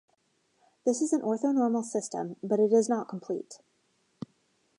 This 0.83 0.99
is 1.03 1.13
an 1.13 1.21
orthonormal 1.21 1.83
system 1.83 2.35
but 2.41 2.59
it 2.59 2.73
is 2.73 2.89
not 2.89 3.07
complete. 3.07 3.59